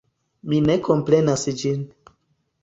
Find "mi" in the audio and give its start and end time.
0.53-0.61